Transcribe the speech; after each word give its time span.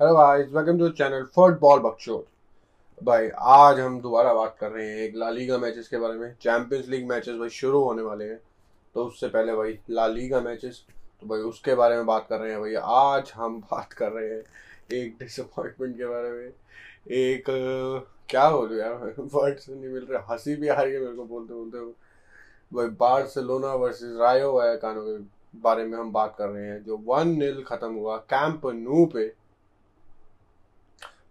Hello 0.00 0.14
guys 0.14 0.46
welcome 0.52 0.78
to 0.78 0.88
channel 0.88 1.24
football 1.34 1.78
Bakchod 1.78 3.04
भाई, 3.04 3.28
आज 3.38 3.80
हम 3.80 4.00
दोबारा 4.00 4.32
बात 4.34 4.56
कर 4.60 4.70
रहे 4.70 4.88
हैं 4.88 4.96
एक 4.96 5.16
ला 5.16 5.30
लीगा 5.30 5.58
मैचेस 5.58 5.88
के 5.88 5.96
बारे 5.96 6.14
में। 6.14 6.34
चैंपियंस 6.40 6.86
लीग 6.88 7.08
मैचेस 7.08 7.36
भाई 7.36 7.48
शुरू 7.48 7.82
होने 7.84 8.02
वाले 8.02 8.24
हैं। 8.24 8.40
तो 8.94 9.04
उससे 9.04 9.28
पहले 9.28 9.54
भाई 9.54 9.78
ला 9.90 10.06
लीगा 10.06 10.40
मैचेस 10.40 10.84
तो 11.20 11.26
भाई 11.26 11.38
उसके 11.38 11.74
बारे 11.74 11.96
में 11.96 12.06
बात 12.06 12.26
कर 12.28 12.40
रहे 12.40 12.50
हैं 12.52 12.60
भाई। 12.60 12.74
आज 12.74 13.32
हम 13.34 13.60
बात 13.72 13.92
कर 13.92 14.12
रहे 14.12 14.28
हैं 14.28 14.42
एक 14.92 15.16
डिसअपॉइंटमेंट 15.20 15.96
के 15.96 16.06
बारे 16.06 16.30
में। 16.30 16.52
एक, 17.10 17.44
क्या 18.28 18.50
बोलूँ 18.50 18.78
यार 18.78 19.14
वर्ड्स 19.18 19.68
नहीं 19.68 19.92
मिल 19.92 20.06
रहे। 20.10 20.22
हँसी 20.32 20.56
भी 20.56 20.68
आ 20.68 20.80
रही 20.82 20.94
है 20.94 21.00
मेरे 21.00 21.12
को 21.12 21.24
बोलते 21.24 21.54
बोलते। 21.54 21.78
भाई 22.76 22.86
बार्सिलोना 22.86 23.74
वर्सेस 23.74 24.16
रायो 24.20 24.52
वैकानो 24.60 25.04
के 25.06 25.18
बारे 25.60 25.84
में 25.84 25.98
हम 25.98 26.12
बात 26.12 26.34
कर 26.38 26.48
रहे 26.48 26.66
हैं, 26.66 26.84
जो 26.84 26.96
वन 26.96 27.28
नील 27.28 27.62
खत्म 27.62 27.92
हुआ 27.94 28.16
कैंप 28.16 28.66
नू 28.66 29.06
पे। 29.06 29.39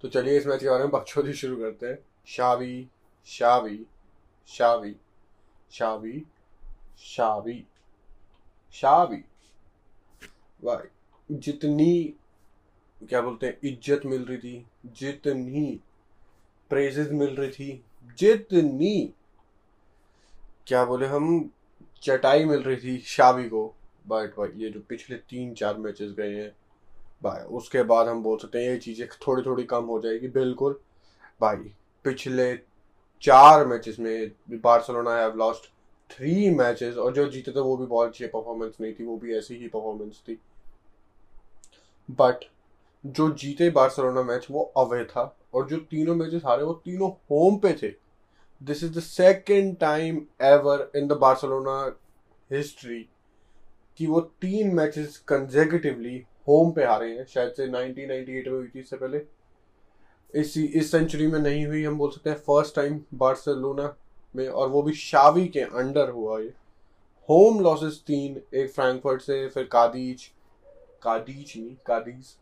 तो 0.04 0.08
चलिए 0.08 0.38
इस 0.38 0.48
मैच 0.48 0.60
के 0.60 0.70
बारे 0.70 0.84
में 0.84 0.92
बकचोदी 0.92 1.34
शुरू 1.34 1.56
करते 1.56 1.86
हैं। 1.86 1.98
शावी 2.28 2.88
शावी 3.28 3.86
शावी 4.48 4.96
शावी 5.72 6.26
शावी 7.00 7.66
शावी। 8.74 9.24
भाई 10.60 11.36
जितनी, 11.38 12.16
क्या 13.10 13.22
बोलते 13.22 13.48
हैं, 13.48 13.58
इज़्ज़त 13.64 14.06
मिल 14.06 14.26
रही 14.26 14.38
थी, 14.38 14.66
जितनी 14.86 15.80
प्रेजेस 16.72 17.10
मिल 17.12 17.36
रही 17.36 17.50
थी, 17.50 17.84
जितनी, 18.18 19.14
क्या 20.68 20.86
बोले 20.86 21.06
हम, 21.06 21.50
चटाई 22.02 22.46
मिल 22.46 22.64
रही 22.64 22.78
थी 22.78 22.98
शावी 22.98 23.50
को। 23.50 23.66
बट 24.08 24.36
भाई 24.38 24.50
ये 24.56 24.70
जो 24.70 24.80
पिछले 24.80 25.18
तीन 25.18 25.54
चार 25.54 25.78
मैचेस 25.78 26.12
गए 26.12 26.36
हैं 26.36 26.56
भाई, 27.22 27.42
उसके 27.44 27.84
बाद 27.84 28.08
हम 28.08 28.22
बोल 28.24 28.38
सकते 28.38 28.60
हैं 28.60 28.70
ये 28.70 28.78
चीज़ें 28.78 29.08
थोड़ी 29.28 29.44
थोड़ी 29.46 29.64
कम 29.64 29.84
हो 29.84 30.00
जाएगी, 30.02 30.28
बिल्कुल। 30.28 30.80
भाई, 31.42 31.58
पिछले 32.06 32.56
चार 33.24 33.66
मैचेस 33.68 34.00
में 34.00 34.32
Barcelona 34.52 35.16
have 35.18 35.36
lost 35.38 35.66
three 36.10 36.50
matches 36.50 36.96
और 36.96 37.14
जो 37.14 37.28
जीते 37.30 37.52
थे 37.52 37.60
वो 37.60 37.76
भी 37.78 37.86
बहुत 37.86 38.08
अच्छी 38.08 38.26
परफॉर्मेंस 38.26 38.78
नहीं 38.82 38.94
थी, 38.94 39.04
वो 39.06 39.18
भी 39.18 39.38
ऐसी 39.38 39.56
ही 39.56 39.68
परफॉर्मेंस 39.68 40.22
थी। 40.28 40.40
बट 42.10 42.46
जो 43.06 43.30
जीते 43.32 43.70
बार्सिलोना 43.70 44.24
मैच 44.24 44.48
वो 44.52 44.64
अवे 44.78 45.04
था 45.06 45.24
और 45.54 45.68
जो 45.68 45.78
तीनों 45.78 46.16
मैचेस 46.16 46.42
हारे 46.46 46.64
वो 46.64 46.74
तीनों 46.86 47.10
होम 47.32 47.58
पे 47.58 47.74
थे। 47.74 47.94
This 48.62 48.84
is 48.84 48.98
the 48.98 49.02
second 49.02 49.78
time 49.78 50.26
ever 50.42 50.92
in 50.96 51.08
the 51.08 51.12
Barcelona 51.12 51.96
history 52.52 53.08
कि 53.98 54.08
वो 54.08 54.22
तीन 54.22 54.74
मैचेस 54.76 55.18
कंजेकेटिवली 55.28 56.24
होम 56.50 56.72
पे 56.72 56.86
हारे 56.86 57.10
हैं, 57.10 57.26
शायद 57.26 57.52
से 57.54 57.68
1998 57.68 58.48
में 58.48 58.58
हुई 58.58 58.68
थी 58.68 58.80
इससे 58.80 58.98
पहले। 58.98 59.22
इस 60.34 60.58
इस 60.58 60.92
सेंचुरी 60.92 61.28
में 61.28 61.40
नहीं 61.40 61.66
हुई, 61.66 61.84
हम 61.84 61.98
बोल 61.98 62.12
सकते 62.12 62.30
हैं 62.30 62.38
फ़र्स्ट 62.38 62.76
टाइम 62.76 63.00
बार्सिलोना 63.16 63.94
में, 64.36 64.48
और 64.48 64.70
वो 64.70 64.82
भी 64.84 64.94
शावी 64.94 65.48
के 65.48 65.60
अंडर 65.62 66.10
हुआ 66.10 66.40
ये। 66.40 66.54
होम 67.30 67.60
लॉसेस 67.64 68.04
तीन, 68.08 68.42
एक 68.54 68.72
फ्रैंकफर्ट 68.72 69.22
से, 69.22 69.48
फिर 69.48 69.64
कादीज 69.72 70.30
कादीज 71.04 71.54
नहीं 71.58 71.76
कादीज 71.86 72.36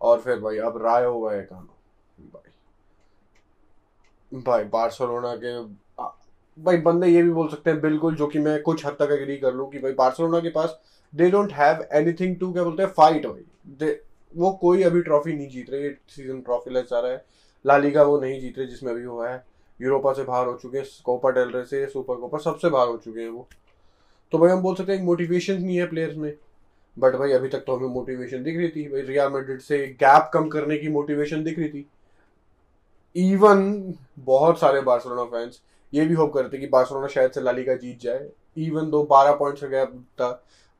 और 0.00 0.20
फिर 0.20 0.38
भाई, 0.40 0.58
अब 0.58 0.82
राय 0.82 1.04
हुआ 1.04 1.32
है 1.32 1.42
कानो 1.42 2.28
भाई 2.28 2.50
भाई, 4.32 4.64
बार्सिलोना 4.64 5.34
के 5.36 5.60
भाई, 6.58 6.76
बंदे 6.78 7.06
ये 7.06 7.22
भी 7.22 7.30
बोल 7.30 7.48
सकते 7.48 7.70
हैं 7.70 7.80
बिल्कुल, 7.80 8.14
जो 8.16 8.26
कि 8.26 8.38
मैं 8.38 8.60
कुछ 8.62 8.84
हद 8.86 8.96
तक 9.00 9.08
एग्री 9.12 9.36
कर 9.36 9.52
लूँ 9.54 9.70
कि 9.70 9.78
भाई 9.78 9.92
बार्सिलोना 9.94 10.40
के 10.40 10.50
पास 10.50 10.80
they 11.14 11.30
don't 11.30 11.52
have 11.52 11.84
anything 11.92 12.36
to 12.36 12.52
क्या 12.52 12.62
बोलते 12.64 12.82
हैं 12.82 12.90
फाइट 12.90 13.26
भाई 13.26 13.94
वो 14.34 14.50
कोई 14.60 14.82
अभी 14.82 15.00
ट्रॉफी 15.02 15.32
नहीं 15.32 15.48
जीत 15.48 15.70
रहे 15.70 15.90
सीज़न 16.08 16.40
ट्रॉफी 16.40 16.70
लेस 16.70 16.84
जा 16.84 17.00
रहा 17.00 17.12
है। 17.12 17.24
लालीगा 17.64 18.02
वो 18.02 18.20
नहीं 18.20 18.40
जीत 18.40 18.58
रहे 18.58 18.66
जिसमें 18.66 18.90
अभी 18.92 19.02
हुआ 19.02 19.28
है। 19.30 19.44
यूरोपा 19.80 20.12
से 20.12 20.22
बाहर 20.24 20.46
हो 20.46 20.56
चुके 20.62 20.78
हैं 20.78 20.86
कोपा 21.04 21.30
डेल 21.30 21.48
रहे 21.48 21.64
से 21.64 21.86
सुपर 21.86 22.16
कोपा 22.16 22.38
सबसे 22.40 22.68
बाहर 22.70 22.88
हो 22.88 22.96
चुके 22.96 23.20
हैं 23.20 23.28
वो। 23.28 23.46
तो 24.32 24.38
भाई 24.38 24.50
हम 24.50 24.62
बोल 24.62 24.74
सकते 24.74 24.92
हैं 24.92 25.02
मोटिवेशन 25.04 25.60
नहीं 25.62 25.76
है 25.76 25.86
प्लेयर्स 25.86 26.16
में। 26.16 26.32
बट 26.96 27.16
भाई 27.16 27.32
अभी 27.32 27.48
तक 27.48 27.64
तो 27.66 27.76
हमें 27.76 27.88
मोटिवेशन 27.88 28.42
दिख 28.42 28.56
रही 28.56 28.68
थी। 28.68 28.88
भाई 28.88 29.02
रियल 29.02 29.28
मैड्रिड 29.28 29.60
से 29.60 29.78
गैप 30.00 30.30
कम 30.34 30.48
करने 30.48 30.78
की 30.78 30.88
मोटिवेशन 30.88 31.44
दिख 31.44 31.58
रही 31.58 31.68
थी। 31.68 31.86
इवन 33.16 33.94
बहुत 34.18 34.60
सारे 34.60 34.80
बार्सिलोना 34.80 35.24
फैंस 35.26 35.60
ये 35.92 36.04
भी 36.06 36.14
होप 36.14 36.32
करते 36.34 36.58
कि 36.58 36.66
बार्सिलोना 36.66 37.06
शायद 37.06 37.30
से 37.30 37.40
लालीगा 37.40 37.74
जीत 37.76 38.00
जाए। 38.00 38.28
इवन 38.58 38.90
दो 38.90 39.02
बारह 39.04 39.34
पॉइंट्स 39.34 39.62
का 39.62 39.68
गैप 39.68 39.92
था। 40.20 40.30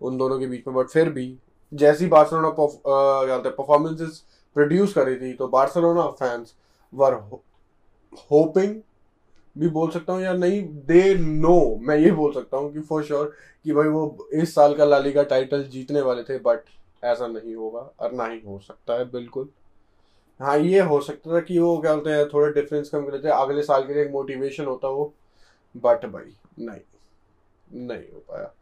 उन 0.03 0.17
दोनों 0.19 0.39
के 0.39 0.47
बीच 0.47 0.67
में 0.67 0.77
बट 0.77 0.89
फिर 0.89 1.11
भी 1.11 1.27
जैसी 1.73 2.07
बार्सिलोना 2.07 2.51
क्या 2.59 3.39
परफॉर्मेंसेस 3.51 4.23
प्रोड्यूस 4.57 4.93
करी 4.95 5.17
थी 5.17 5.33
तो 5.33 5.49
बार्सिलोना 5.49 6.07
फैंस 6.21 6.55
वर 6.93 7.15
होपिंग 8.31 8.81
भी 9.57 9.69
बोल 9.69 9.91
सकता 9.91 10.13
हूँ 10.13 10.23
या 10.23 10.33
नहीं 10.33 10.63
दे 10.87 11.15
नो 11.15 11.55
मैं 11.83 11.97
ये 11.97 12.11
बोल 12.11 12.33
सकता 12.35 12.57
हूँ 12.57 12.73
कि 12.73 12.81
फॉर 12.81 13.05
श्योर 13.05 13.25
sure, 13.25 13.35
कि 13.65 13.73
भाई 13.73 13.89
वो 13.89 14.29
इस 14.33 14.55
साल 14.55 14.75
का 14.75 14.85
लाली 14.85 15.13
का 15.13 15.23
टाइटल 15.23 15.65
जीतने 15.65 16.01
वाले 16.01 16.23
थे 16.23 16.39
बट 16.39 16.65
ऐसा 17.05 17.27
नहीं 17.27 17.55
होगा 17.55 17.81
और 18.01 18.13
ना 18.13 18.27
ही 18.27 18.41
हो 18.47 18.59
सकता 18.59 18.95
है 18.95 19.05
बिल्कुल। 19.11 19.49
हाँ 20.41 20.59
ये 20.59 20.81
हो 20.81 21.01
सकता 21.01 21.33
था 21.33 21.41
कि 21.41 21.59
वो 21.59 21.77
क्या 21.79 21.95
बोलते 21.95 22.11
हैं 22.11 22.29
थोड़े 22.29 22.53
डिफरेंस 22.53 22.89
कम 22.89 23.05
कर 23.07 23.23
थे 23.25 23.29
अगले 23.29 23.63
साल 23.63 23.87
के 23.87 23.95
लिए 23.95 24.05
एक 24.05 24.11
मोटिवेशन 24.11 24.65
होता 24.65 24.89
वो 24.89 25.13
बट 25.75 26.07
भाई 26.07 26.35
नहीं 26.59 27.87
नहीं 27.87 28.13
हो 28.13 28.23
पाया। 28.29 28.53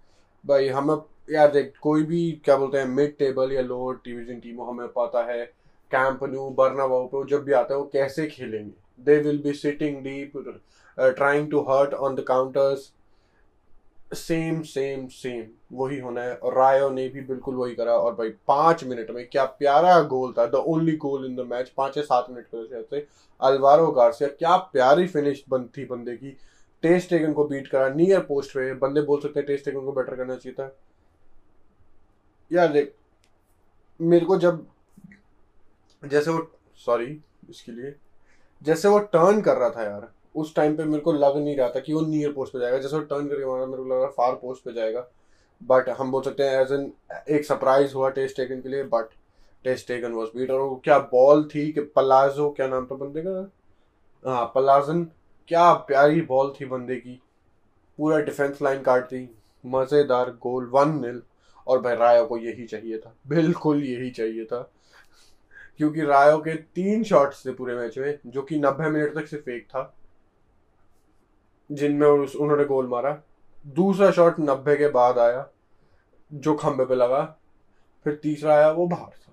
भाई 0.45 0.69
हम 0.69 0.91
यार 1.31 1.51
देख, 1.53 1.73
कोई 1.83 2.03
भी, 2.03 2.31
क्या 2.45 2.57
बोलते 2.57 2.79
हैं 2.79 2.87
मिड 2.87 3.17
टेबल 3.19 3.53
या 3.53 3.63
लोअर 3.63 3.95
डिवीज़न 4.05 4.39
टीम 4.41 4.61
हमें 4.61 4.89
पता 4.89 5.25
है 5.25 5.45
कैंप 5.91 6.25
न्यू 6.25 6.49
बर्नाबाउ 6.59 7.07
पे 7.07 7.25
जब 7.31 7.45
भी 7.45 7.53
आता 7.53 7.75
है, 7.75 7.79
वो 7.81 7.91
कैसे 7.93 8.27
खेलेंगे? 8.27 8.73
They 9.01 9.19
will 9.19 9.39
be 9.43 9.53
sitting 9.55 10.03
deep 10.05 10.33
trying 10.99 11.51
to 11.51 11.61
hurt 11.69 11.95
on 11.95 12.15
the 12.15 12.21
counters 12.29 12.93
same 14.15 14.61
same 14.63 15.07
same 15.09 15.47
वही 15.73 15.99
होना 16.01 16.23
है। 16.23 16.35
और 16.35 16.55
रायो 16.55 16.89
ने 16.91 17.09
भी 17.09 17.21
बिल्कुल 17.21 17.55
वही 17.55 17.75
करा। 17.75 17.93
और 17.93 18.15
भाई, 18.15 18.29
पाँच 18.49 18.85
मिनट 18.85 19.11
में, 19.11 19.27
क्या 19.29 19.45
प्यारा 19.45 20.01
गोल 20.05 20.33
था 20.39 20.47
the 20.47 20.55
only 20.55 20.97
goal 20.97 21.27
in 21.27 21.37
the 21.37 21.47
match 21.51 21.69
पाँच 21.77 21.97
या 21.97 22.03
सात 22.03 22.27
मिनट 22.31 22.47
के 22.93 23.05
अलवारो 23.41 23.87
गार्सिया 23.93 24.29
क्या 24.31 24.57
प्यारी 24.73 25.07
फिनिश 25.09 25.45
बन, 25.49 25.69
थी 25.77 25.85
बंदे 25.85 26.17
की। 26.17 26.37
टेस्ट 26.83 27.11
टेगन 27.11 27.33
को 27.33 27.45
बीट 27.45 27.69
करा 27.69 27.89
नियर 27.89 28.21
पोस्ट 28.21 28.51
पे, 28.51 28.73
बंदे 28.75 29.01
बोल 29.03 29.21
सकते 29.21 29.41
हैं 29.41 29.47
टेस्ट 29.47 29.65
टेगन 29.65 29.81
को 29.81 29.93
बेटर 29.93 30.17
करना 30.17 30.37
चाहिए 30.37 30.55
था। 30.55 30.77
यार 32.51 32.69
देख 32.73 32.95
मेरे 34.01 34.27
को 34.27 34.37
जब 34.39 34.67
जैसे 36.03 36.31
वो 36.31 36.51
सॉरी 36.81 37.21
इसके 37.51 37.73
लिए। 37.73 37.95
जैसे 38.63 38.89
वो 38.89 38.99
टर्न 39.13 39.41
कर 39.41 39.57
रहा 39.57 39.71
था 39.71 39.83
यार, 39.83 40.11
उस 40.35 40.55
टाइम 40.55 40.77
पे 40.77 40.85
मेरे 40.85 41.03
को 41.03 41.13
लग 41.13 41.37
नहीं 41.37 41.57
रहा 41.57 41.69
था 41.69 41.81
कि 41.81 41.93
वो 41.95 42.01
नियर 42.03 42.33
पोस्ट 42.33 42.53
पे 42.53 42.61
जाएगा। 42.61 42.79
जैसे 42.79 42.97
वो 42.97 43.03
टर्न 43.03 43.29
करके 43.29 43.47
मारा, 43.47 43.67
मेरे 43.67 43.83
को 43.83 43.89
लग 43.89 44.01
रहा 44.01 44.11
फार 44.11 44.35
पोस्ट 44.35 44.65
पे 44.65 44.73
जाएगा। 44.73 45.07
बट 45.61 45.89
हम 45.91 46.11
बोल 46.11 46.23
सकते 46.23 46.43
हैं 46.43 46.61
एज 46.61 46.73
एन 46.73 46.93
एक 47.31 47.45
सरप्राइज़ 47.45 47.95
हुआ 47.95 48.11
टेस्ट 48.11 48.37
टेकन 48.37 48.61
के 48.61 48.69
लिए 48.69 48.83
बट 48.85 49.09
टेस्ट 49.65 49.87
टेकन 49.89 50.13
वॉज़ 50.13 50.29
बीट 50.37 50.51
और 50.51 50.81
क्या 50.85 50.99
बॉल 51.11 51.45
थी 51.55 51.71
कि 51.73 51.81
पलाजो 51.97 52.51
क्या 52.51 52.67
नाम 52.69 52.87
था 52.87 52.95
बंदे 52.97 53.23
का? 53.23 53.51
हाँ 54.25 54.45
पलाजन 54.55 55.05
क्या 55.49 55.73
प्यारी 55.89 56.21
बॉल 56.23 56.53
थी 56.61 56.65
बंदे 56.67 56.97
की। 56.97 57.21
पूरा 57.99 58.19
डिफेंस 58.21 58.63
लाइन 58.63 58.83
काटती 58.83 59.29
मज़ेदार 59.65 60.31
गोल 60.43 60.67
वन 60.73 60.95
नील 61.01 61.21
और 61.67 61.81
भाई 61.81 61.97
रायो 61.97 62.27
को 62.27 62.39
यही 62.39 62.67
चाहिए 62.67 62.99
था। 62.99 63.15
बिल्कुल 63.27 63.85
यही 63.85 64.11
चाहिए 64.11 64.45
था। 64.45 64.71
क्योंकि 65.77 66.01
रायो 66.01 66.39
के 66.39 66.55
तीन 66.55 67.05
शॉट्स 67.05 67.47
थे 67.47 67.53
पूरे 67.53 67.77
मैच 67.77 67.99
में, 67.99 68.19
जो 68.27 68.43
कि 68.43 68.59
नब्बे 68.61 68.91
मिनट 68.91 69.15
तक 69.15 69.27
सिर्फ़ 69.27 69.51
एक 69.51 69.67
था। 69.67 69.95
जिनमें 71.73 72.09
उन्होंने 72.09 72.65
गोल 72.65 72.87
मारा। 72.87 73.23
दूसरा 73.67 74.11
शॉट 74.11 74.41
नब्बे 74.41 74.77
के 74.77 74.89
बाद 74.89 75.19
आया, 75.19 75.49
जो 76.33 76.55
खंबे 76.55 76.85
पे 76.85 76.95
लगा। 76.95 77.37
फिर 78.05 78.15
तीसरा 78.15 78.55
आया, 78.55 78.71
वो 78.71 78.87
बाहर 78.87 79.09
था। 79.09 79.33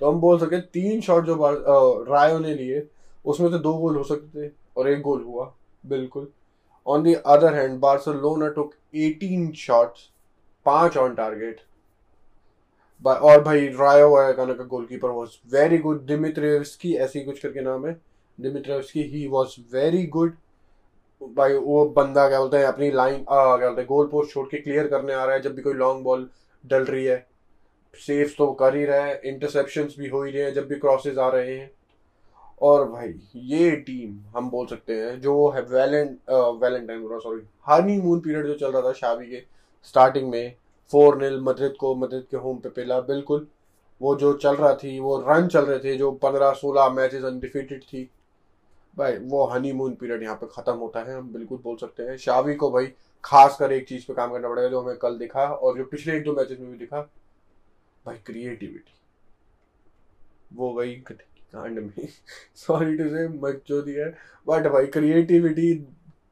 तो 0.00 0.12
हम 0.12 0.20
बोल 0.20 0.38
सके, 0.38 0.60
तीन 0.60 1.00
शॉट 1.00 1.24
जो 1.24 2.04
रायो 2.04 2.38
ने 2.38 2.54
लिए, 2.54 2.88
उसमें 3.26 3.50
से 3.50 3.58
दो 3.58 3.74
गोल 3.74 3.96
हो 3.96 4.04
सकते 4.04 4.48
थे 4.48 4.52
और 4.76 4.88
एक 4.88 5.00
गोल 5.00 5.22
हुआ। 5.24 5.54
बिल्कुल। 5.86 6.28
On 6.86 7.02
the 7.02 7.14
other 7.14 7.54
hand 7.54 7.80
Barcelona 7.80 8.48
took 8.48 8.74
18 8.94 9.54
shots 9.54 10.10
पाँच 10.66 10.96
ऑन 10.96 11.14
टारगेट 11.14 11.60
और 13.04 13.42
भाई 13.42 13.66
रायो 13.70 14.10
का 14.34 14.44
goalkeeper 14.56 15.10
was 15.10 15.38
very 15.52 15.78
good 15.78 16.00
Dimitrievski 16.06 16.94
ऐसी 16.96 17.20
कुछ 17.24 17.38
करके 17.40 17.60
नाम 17.62 17.86
है। 17.86 18.00
Dimitrievski 18.38 19.02
he 19.04 19.26
was 19.28 19.54
very 19.72 20.06
good 20.08 20.34
भाई, 21.22 21.54
वो 21.54 21.84
बंदा 21.88 22.28
क्या 22.28 22.38
बोलते 22.40 22.56
हैं, 22.56 22.64
अपनी 22.64 22.90
लाइन 22.90 23.24
क्या 23.24 23.56
बोलते 23.56 23.80
हैं 23.80 23.86
गोल 23.88 24.06
पोस्ट 24.06 24.32
छोड़ 24.32 24.46
के 24.46 24.58
क्लियर 24.58 24.86
करने 24.88 25.12
आ 25.12 25.24
रहा 25.24 25.34
है 25.34 25.40
जब 25.42 25.54
भी 25.54 25.62
कोई 25.62 25.74
लॉन्ग 25.74 26.04
बॉल 26.04 26.28
डल 26.64 26.84
रही 26.84 27.04
है। 27.04 27.26
सेफ़ 27.94 28.34
तो 28.38 28.50
कर 28.52 28.76
ही 28.76 28.84
रहा 28.84 29.04
है 29.04 29.20
इंटरसेप्शन 29.24 29.88
भी 29.98 30.08
हो 30.08 30.22
ही 30.22 30.32
रहे 30.32 30.42
हैं 30.42 30.52
जब 30.54 30.66
भी 30.68 30.76
क्रॉसेज 30.76 31.18
आ 31.18 31.28
रहे 31.28 31.56
हैं। 31.56 31.70
और 32.62 32.88
भाई, 32.90 33.14
ये 33.36 33.70
टीम 33.76 34.18
हम 34.36 34.50
बोल 34.50 34.66
सकते 34.66 34.94
हैं, 34.94 35.20
जो 35.20 35.48
है 35.50 35.62
valent 35.64 36.18
valentine 36.62 37.18
sorry 37.18 37.40
honeymoon 38.02 38.20
period 38.20 38.46
जो 38.46 38.54
चल 38.56 38.72
रहा 38.72 38.82
था 38.82 38.92
शादी 38.94 39.26
के 39.26 39.42
स्टार्टिंग 39.86 40.28
में 40.30 40.54
फोर 40.92 41.20
नील 41.22 41.40
मद्रिद 41.40 41.74
को 41.80 41.94
मद्रिद 41.94 42.24
के 42.30 42.36
होम 42.36 42.58
पे 42.58 42.68
पेला। 42.68 43.00
बिल्कुल, 43.02 43.46
वो 44.00 44.14
जो 44.16 44.32
चल 44.34 44.56
रहा 44.56 44.74
थी, 44.74 44.98
वो 45.00 45.18
रन 45.28 45.46
चल 45.48 45.64
रहे 45.64 45.78
थे, 45.78 45.96
जो 45.96 46.10
पंद्रह 46.12 46.52
सोलह 46.52 46.88
मैचेस 46.90 47.24
अनडिफीटेड 47.24 47.82
थी, 47.82 48.08
भाई, 48.96 49.16
वो 49.16 49.44
हनीमून 49.46 49.94
पीरियड 49.94 50.22
यहाँ 50.22 50.36
पे 50.36 50.46
खत्म 50.52 50.72
होता 50.72 51.00
है, 51.00 51.16
हम 51.16 51.32
बिल्कुल 51.32 51.58
बोल 51.58 51.76
सकते 51.76 52.02
हैं। 52.02 52.16
शावी 52.16 52.54
को 52.54 52.70
भाई 52.70 52.92
खास 53.24 53.56
कर 53.58 53.72
एक 53.72 53.88
चीज़ 53.88 54.06
पे 54.06 54.14
काम 54.14 54.32
करना 54.32 54.48
पड़ेगा 54.48 54.68
जो 54.68 54.80
हमें 54.80 54.96
कल 54.96 55.18
दिखा, 55.18 55.44
और 55.44 55.76
जो 55.78 55.84
पिछले 55.84 56.16
एक 56.16 56.24
दो 56.24 56.32
मैचेस 56.32 56.58
में 56.60 56.70
भी 56.70 56.78
दिखा, 56.78 57.00
भाई 58.04 58.16
क्रिएटिविटी 58.26 58.94
वो 60.52 60.72
गई 60.74 60.94
कांड 61.02 61.78
में। 61.78 62.08
सॉरी 62.56 62.96
टू 62.96 63.08
से 63.10 63.26
मच 63.30 63.60
जो 63.68 63.80
दिया 63.82 64.06
बट 64.46 64.66
भाई 64.72 64.86
क्रिएटिविटी 64.86 65.74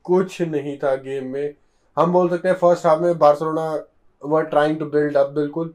कुछ 0.05 0.41
नहीं 0.43 0.77
था 0.79 0.95
गेम 0.97 1.27
में। 1.27 1.55
हम 1.97 2.13
बोल 2.13 2.29
सकते 2.31 2.49
हैं 2.49 2.55
फ़र्स्ट 2.57 2.87
हाफ़ 2.87 3.01
में 3.01 3.19
Barcelona 3.19 3.65
were 4.23 4.45
trying 4.45 4.79
to 4.79 4.87
build 4.87 5.17
up 5.17 5.29
बिल्कुल। 5.31 5.69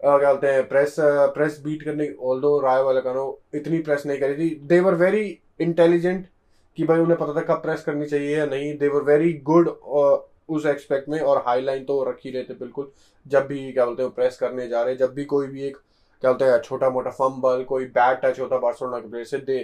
क्या 0.00 0.16
बोलते 0.18 0.46
हैं 0.46 0.66
प्रेस 0.68 0.96
प्रेस 1.00 1.60
बीट 1.64 1.82
करने 1.82 2.08
ऑल 2.22 2.40
दो 2.40 2.58
राय 2.60 2.82
वाले 2.82 3.00
कानो 3.00 3.26
इतनी 3.54 3.78
प्रेस 3.78 4.02
नहीं 4.06 4.18
करी 4.20 4.34
थी। 4.34 4.48
दे 4.62 4.78
वर 4.80 4.94
वेरी 4.94 5.26
इंटेलिजेंट 5.60 6.26
कि 6.78 6.84
भाई 6.84 6.98
उन्हें 6.98 7.18
पता 7.18 7.34
था 7.34 7.44
कब 7.44 7.62
प्रेस 7.62 7.84
करनी 7.84 8.06
चाहिए 8.06 8.36
या 8.38 8.46
नहीं। 8.46 8.76
दे 8.78 8.88
वर 8.88 9.02
वेरी 9.02 9.32
गुड 9.44 9.68
उस 9.68 10.66
एक्सपेक्ट 10.66 11.08
में 11.08 11.20
और 11.20 11.42
हाई 11.46 11.62
लाइन 11.62 11.84
तो 11.84 12.02
रख 12.04 12.20
रहे 12.26 12.42
थे 12.44 12.54
बिल्कुल। 12.54 12.90
जब 13.26 13.46
भी, 13.46 13.72
क्या 13.72 13.84
बोलते 13.86 14.02
हैं 14.02 14.10
प्रेस 14.12 14.36
करने 14.36 14.66
जा 14.68 14.82
रहे, 14.82 14.96
जब 14.96 15.14
भी 15.14 15.24
कोई 15.24 15.46
भी 15.46 15.62
एक, 15.62 15.76
क्या 16.22 16.32
बोलते 16.32 16.44
हैं 16.44 16.58
छोटा 16.60 16.90
मोटा 16.90 17.10
फम्बल 17.10 17.62
कोई 17.68 17.84
बैट 17.88 18.20
टच 18.24 18.40
होता 18.40 18.58
बार्सिलोना 18.58 18.98
के 18.98 19.08
प्लेयर 19.08 19.24
से 19.26 19.38
दे 19.40 19.58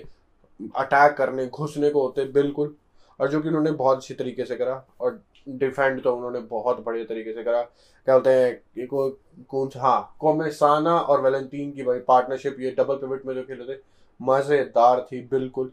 अटैक 0.76 1.16
करने, 1.16 1.46
घुसने 1.46 1.90
को 1.90 2.02
होते 2.02 2.24
बिल्कुल। 2.32 2.74
और 3.20 3.28
जो 3.28 3.40
कि 3.40 3.48
उन्होंने 3.48 3.70
बहुत 3.72 3.96
अच्छी 3.96 4.14
तरीके 4.14 4.44
से 4.44 4.56
करा। 4.56 4.84
और 5.00 5.20
डिफेंड 5.48 6.02
तो 6.02 6.14
उन्होंने 6.16 6.40
बहुत 6.40 6.84
बढ़िया 6.84 7.04
तरीके 7.04 7.32
से 7.32 7.42
करा। 7.44 7.62
क्या 7.62 8.14
बोलते 8.14 8.30
हैं 8.30 8.86
को, 8.86 9.08
कौन 9.48 9.70
हाँ 9.76 10.16
कोमेसाना 10.20 10.96
और 10.96 11.20
वेलेंटीन 11.20 11.72
की 11.72 11.82
भाई 11.82 11.98
पार्टनरशिप 11.98 12.56
ये 12.60 12.70
डबल 12.70 12.96
पिवट 12.96 13.26
में 13.26 13.34
जो 13.34 13.42
खेले 13.42 13.74
थे 13.74 13.78
मज़ेदार 14.20 15.06
थी 15.12 15.20
बिल्कुल। 15.28 15.70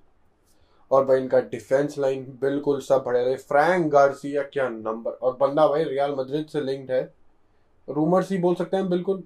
और 0.92 1.06
भाई 1.06 1.20
इनका 1.20 1.40
डिफेंस 1.42 1.98
लाइन 2.00 2.24
बिल्कुल 2.42 2.80
सब 2.82 3.04
बढ़िया 3.06 3.24
रहे 3.24 3.36
फ्रैंक 3.38 3.88
गार्सिया 3.92 4.44
क्या 4.44 4.68
नंबर 4.70 5.12
और 5.12 5.36
बंदा 5.38 5.68
भाई 5.68 5.84
रियाल 5.84 6.16
मद्रिद 6.16 6.46
से 6.48 6.62
लिंक्ड 6.62 6.92
है। 6.92 7.02
रूमर्स 7.88 8.32
ही 8.32 8.38
बोल 8.38 8.56
सकते 8.56 8.78
हैं 8.78 8.90
बिल्कुल। 8.90 9.24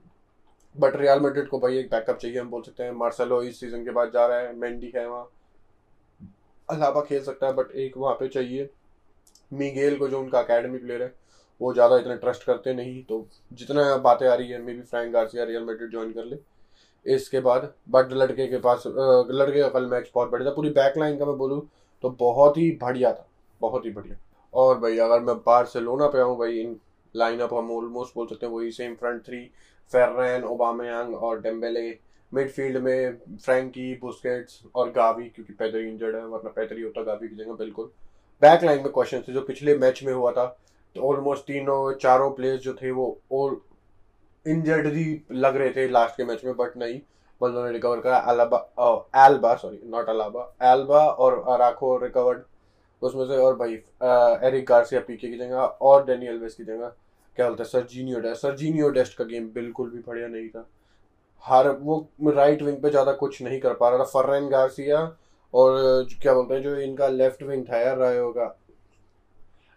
बट 0.76 0.96
रियाल 0.96 1.20
मद्रिद 1.20 1.48
को 1.48 1.60
भाई 1.60 1.78
एक 1.78 1.90
बैकअप 1.92 2.18
चाहिए 2.18 2.40
हम 2.40 2.50
बोल 2.50 2.62
सकते 2.62 2.84
हैं। 2.84 2.92
मार्सेलो 2.92 3.42
इस 3.44 3.60
सीज़न 3.60 3.84
के 3.86 3.92
बाद 3.92 4.12
जा 4.14 4.26
रहा 4.28 4.38
है 4.38 4.56
मेंडी 4.56 4.92
है 4.96 5.08
वहाँ। 5.10 5.30
अलावा 6.70 7.02
खेल 7.02 7.24
सकता 7.24 7.48
है 7.48 7.54
बट 7.54 7.72
एक 7.76 7.98
वहाँ 7.98 8.16
पे 8.16 8.28
चाहिए। 8.28 8.70
मीगेल 9.52 9.98
को 9.98 10.08
जो 10.08 10.20
उनका 10.20 10.40
अकेडमी 10.40 10.78
प्लेयर 10.78 11.02
है, 11.02 11.14
वो 11.62 11.74
ज़्यादा 11.74 11.98
इतने 11.98 12.16
ट्रस्ट 12.18 12.44
करते 12.44 12.74
नहीं 12.74 13.04
तो 13.04 13.26
जितना 13.52 13.96
बातें 14.00 14.28
आ 14.28 14.34
रही 14.34 14.50
है 14.50 14.62
maybe 14.74 14.82
Frank 14.84 15.12
Garcia 15.14 15.44
Real 15.44 15.64
Madrid 15.64 15.92
join 15.92 16.12
कर 16.14 16.26
ले। 16.26 16.38
इसके 17.06 17.40
बाद, 17.40 17.74
बट 17.90 18.14
लड़के 18.14 18.48
के 18.48 18.58
पास 18.60 18.84
लड़के 18.88 19.62
का 19.62 19.68
कल 19.70 19.86
मैच 19.88 20.12
बहुत 20.16 20.32
बढ़िया 20.32 20.50
था। 20.50 20.56
पूरी 20.56 20.70
बैक 20.72 20.98
लाइन 20.98 21.18
का 21.18 21.26
मैं 21.26 21.38
बोलूँ 21.38 21.62
तो 22.04 22.10
बहुत 22.20 22.58
ही 22.58 22.70
बढ़िया 22.82 23.12
था, 23.14 23.28
बहुत 23.62 23.86
ही 23.86 23.92
बढ़िया। 23.92 24.16
और 24.54 24.80
भाई, 24.80 24.98
अगर 25.00 25.20
मैं 25.22 25.36
बाहर 25.38 25.66
से 25.66 25.80
लोना 25.80 26.08
पे 26.08 26.20
आऊँ 26.20 26.38
भाई, 26.40 26.60
इन 26.60 26.80
लाइनअप 27.16 27.54
हम 27.54 27.72
ऑलमोस्ट 27.72 28.16
बोल 28.16 28.28
सकते 28.28 28.46
हैं 28.46 28.54
वही 28.54 28.72
same 28.72 28.96
front 28.96 29.26
three 29.26 29.40
Ferran 29.94 30.44
Aubameyang 30.46 31.16
और 31.16 31.42
डेम्बेले 31.42 31.90
मिडफील्ड 32.32 32.78
में 32.78 33.18
फ्रैंकी 33.38 33.94
बुस्केट्स 34.02 34.62
और 34.76 34.92
गावी 34.92 35.24
क्योंकि 35.26 35.54
पैदरी 35.54 35.88
इंजर्ड 35.88 36.16
है, 36.16 36.26
वरना 36.26 36.50
पैदरी 36.52 36.82
होता 36.82 37.04
गावी 37.04 37.28
की 37.28 37.36
जगह, 37.36 37.54
बिल्कुल। 37.56 37.92
बैक 38.42 38.64
लाइन 38.64 38.84
में 38.84 38.92
क्वेश्चन 38.94 39.24
थे 39.28 39.34
जो 39.34 39.42
पिछले 39.44 39.78
मैच 39.78 40.04
में 40.04 40.14
हुआ 40.14 40.32
था। 40.32 40.46
तो 40.96 41.02
ऑलमोस्ट 41.10 41.44
तीनों, 41.44 41.94
चारों 41.96 42.32
प्लेयर्स 42.32 42.62
जो 42.62 42.74
थे 42.74 42.92
वो 42.92 43.18
और 43.32 43.62
इंजर्ड 44.46 44.88
ही 44.88 45.22
लग 45.34 45.56
रहे 45.58 45.72
थे 45.72 45.88
लास्ट 45.90 46.18
के 46.18 46.24
मैच 46.26 46.44
में 46.46 46.56
बट 46.58 46.78
नहीं। 46.78 47.00
बंदों 47.42 47.66
ने 47.66 47.72
रिकवर 47.72 48.00
करा। 48.00 48.18
Alaba 48.18 48.58
Alba 49.26 49.54
sorry 49.56 49.80
not 49.92 50.10
Alaba 50.10 50.42
Alba 50.72 51.06
और 51.06 51.44
अराखो 51.50 51.96
रिकवर्ड 51.98 52.42
उसमें 53.02 53.26
से। 53.28 53.38
और 53.38 53.56
भाई 53.58 53.74
एरिक 54.48 54.66
गार्सिया 54.66 55.02
पीके 55.02 55.28
की 55.28 55.38
जगह 55.38 55.58
और 55.58 56.06
डेनियल 56.06 56.38
वेस 56.40 56.56
की 56.56 56.64
जगह। 56.64 56.92
क्या 57.38 57.48
बोलते 57.48 57.64
हैं? 57.64 57.70
सरजीनियो 57.70 58.20
डेस्ट 58.20 58.42
सरजीनियो 58.42 58.90
डेस्ट 58.92 59.18
का 59.18 59.24
गेम 59.26 59.50
बिल्कुल 59.54 59.90
भी 59.90 60.00
बढ़िया 60.00 60.28
नहीं 60.28 60.50
था। 60.50 60.68
हर, 61.44 61.70
वो 61.70 62.10
राइट 62.28 62.62
विंग 62.62 62.82
पे 62.82 62.90
ज़्यादा 62.90 63.14
कुछ 63.14 63.42
नहीं 63.42 63.60
कर 63.60 63.74
पा 63.74 63.90
रहा 63.90 64.00
था। 64.00 64.04
फर्रन 64.06 64.48
गार्सिया 64.50 65.00
और 65.54 66.08
क्या 66.22 66.34
बोलते 66.34 66.54
हैं, 66.54 66.62
जो 66.62 66.76
इनका 66.78 67.08
लेफ़्ट 67.10 67.44
विंग 67.44 67.66
था 67.70 67.78
यार, 67.78 67.98
रहा 67.98 68.20
होगा। 68.20 68.56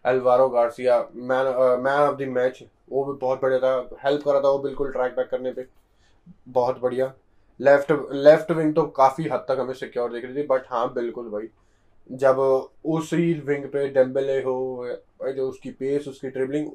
Alvaro 0.04 0.48
Garcia 0.48 0.98
man 1.14 1.46
man 1.82 2.00
of 2.00 2.16
the 2.16 2.28
match 2.30 2.62
वो 2.90 3.04
भी 3.04 3.18
बहुत 3.18 3.40
बढ़िया 3.42 3.58
था। 3.58 3.98
हेल्प 4.04 4.22
करा 4.24 4.40
था 4.40 4.48
वो 4.48 4.58
बिल्कुल 4.58 4.90
ट्रैक 4.92 5.12
बैक 5.16 5.28
करने 5.28 5.52
पे। 5.52 5.66
बहुत 6.48 6.80
बढ़िया। 6.80 7.12
लेफ़्ट 7.60 7.92
लेफ़्ट 8.12 8.50
विंग 8.50 8.74
तो 8.74 8.82
काफ़ी 8.96 9.28
हद 9.28 9.44
तक 9.48 9.56
हमें 9.60 9.74
सिक्योर 9.74 10.12
दिख 10.12 10.24
रही 10.24 10.34
थी 10.36 10.46
बट 10.46 10.62
हाँ 10.68 10.92
बिल्कुल 10.94 11.28
भाई। 11.30 11.48
जब 12.10 12.38
उसी 12.38 13.32
विंग 13.40 13.64
पे 13.64 13.88
डेम्बेले 13.88 14.40
हो 14.42 14.86
जो 15.26 15.48
उसकी 15.48 15.70
पेस 15.70 16.08
उसकी 16.08 16.30
dribbling 16.30 16.68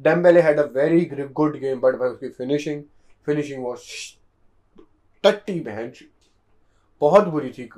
Dembele 0.00 0.40
had 0.40 0.58
a 0.58 0.64
very 0.74 1.04
good 1.32 1.56
game 1.56 1.80
but 1.80 1.94
भाई, 1.94 2.08
उसकी 2.08 2.28
फिनिशिंग 2.28 2.82
फिनिशिंग 3.26 3.64
वॉज़ 3.64 3.80
टट्टी 5.24 5.58
बहन 5.60 5.92
बहुत 7.02 7.28
बुरी 7.28 7.50
थी। 7.50 7.68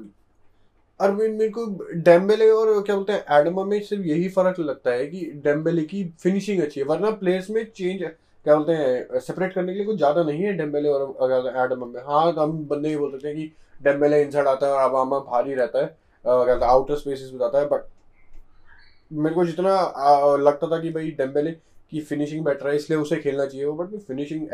और 1.00 1.12
मेरे 1.12 1.48
को 1.50 1.64
डेम्बेले 1.94 2.48
और 2.50 2.82
क्या 2.82 2.96
बोलते 2.96 3.12
हैं 3.12 3.40
एडमा 3.40 3.64
में 3.64 3.80
सिर्फ़ 3.82 4.04
यही 4.06 4.28
फ़र्क 4.30 4.60
लगता 4.60 4.90
है 4.90 5.06
कि 5.06 5.20
डेम्बेले 5.44 5.82
की 5.84 6.04
फिनिशिंग 6.22 6.62
अच्छी 6.62 6.80
है, 6.80 6.86
वरना 6.86 7.10
प्लेयर्स 7.12 7.50
में 7.50 7.64
चेंज 7.66 8.02
क्या 8.02 8.54
बोलते 8.56 8.72
हैं 8.72 9.20
सेपरेट 9.20 9.52
करने 9.54 9.72
के 9.72 9.78
लिए 9.78 9.86
कुछ 9.86 9.96
ज़्यादा 9.96 10.22
नहीं 10.22 10.42
है 10.42 10.52
डेम्बेले 10.56 10.88
और 10.88 11.32
एडमा 11.56 11.86
में। 11.86 12.00
हाँ 12.02 12.32
हम 12.34 12.56
बंदे 12.68 12.88
ये 12.88 12.96
बोल 12.96 13.10
सकते 13.12 13.28
हैं 13.28 13.36
कि 13.36 13.50
डेम्बेले 13.80 14.22
इंसर्ट 14.22 14.46
आता 14.48 14.66
है 14.66 14.72
और 14.72 14.80
अबामा 14.80 15.18
भारी 15.20 15.54
रहता 15.54 15.78
है 15.78 15.86
क्या 16.24 16.36
बोलते 16.36 16.52
हैं 16.52 16.70
आउटर 16.70 16.96
स्पेसिस 16.96 17.30
जाता 17.32 17.58
है 17.58 17.68
बट 17.68 17.88
मेरे 19.10 19.34
को 19.34 19.44
जितना 19.44 19.74
लगता 20.38 20.66
था 20.66 20.78
कि 20.80 20.90
भाई 20.90 21.10
डेम्बेले 21.18 21.50
की 21.92 22.00
फिनिशिंग 22.02 22.44
बेटर 22.44 22.68
है, 22.68 22.76
इसलिए 22.76 22.98
उसे 22.98 23.16
खेलना 23.16 23.46
चाहिए 23.46 23.66
बट 23.72 23.98
फिनिशिंग 23.98 24.48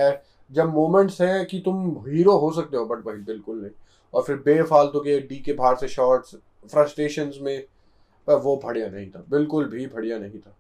जब 0.51 0.73
मोमेंट्स 0.75 1.21
हैं 1.21 1.45
कि 1.47 1.61
तुम 1.65 1.87
हीरो 2.09 2.37
हो 2.39 2.51
सकते 2.53 2.77
हो 2.77 2.85
बट 2.87 3.05
भाई 3.05 3.17
बिल्कुल 3.27 3.61
नहीं। 3.61 3.71
और 4.15 4.23
फिर 4.23 4.37
बेफालतू 4.37 5.01
के 5.01 5.21
डी 5.21 5.37
के 5.37 5.53
बाहर 5.53 5.77
से 5.77 5.89
शॉट्स 5.89 6.35
फ्रस्ट्रेशन 6.73 7.33
में, 7.41 7.65
पर 8.27 8.35
वो 8.35 8.61
बढ़िया 8.65 8.89
नहीं 8.89 9.11
था। 9.11 9.25
बिल्कुल 9.31 9.65
भी 9.65 9.87
बढ़िया 9.87 10.19
नहीं 10.19 10.39
था। 10.39 10.55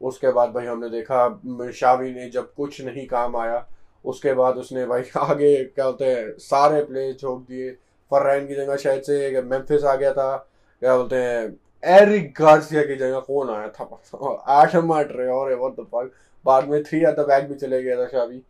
उसके 0.00 0.32
बाद 0.32 0.50
भाई 0.50 0.66
हमने 0.66 0.88
देखा, 0.88 1.28
शावी 1.72 2.12
ने 2.12 2.30
जब 2.30 2.54
कुछ 2.54 2.80
नहीं 2.80 3.06
काम 3.06 3.36
आया, 3.36 3.66
उसके 4.04 4.34
बाद 4.34 4.56
उसने 4.56 4.86
भाई 4.86 5.02
आगे 5.16 5.64
क्या 5.64 5.84
बोलते 5.84 6.04
हैं, 6.04 6.38
सारे 6.38 6.84
प्ले 6.84 7.12
झोंक 7.12 7.46
दिए। 7.48 7.70
फर्रैन 8.10 8.46
की 8.48 8.54
जगह 8.54 8.76
शायद 8.76 9.02
से 9.02 9.42
मेम्फिस 9.42 9.84
आ 9.84 9.94
गया 9.94 10.12
था। 10.12 10.36
क्या 10.80 10.96
बोलते 10.96 11.16
हैं 11.16 11.58
एरिक 11.84 12.34
गार्सिया 12.38 12.82
की 12.82 12.96
जगह 12.96 13.20
कौन 13.20 13.50
आया 13.50 13.68
था? 13.68 14.42
आठ 14.46 14.76
मार 14.76 15.06
रहे 15.06 15.28
और 15.28 15.54
वो 15.54 15.70
तो 15.70 16.10
बाद 16.44 16.68
में 16.68 16.82
थ्री 16.84 16.98
एट 16.98 17.16
द 17.16 17.20
बैक 17.20 17.48
भी 17.48 17.54
चले 17.54 17.82
गया 17.82 17.96
था 17.96 18.06
शावी। 18.06 18.42